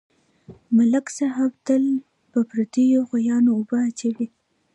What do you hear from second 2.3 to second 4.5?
په پردیو غویانواوبه اچوي.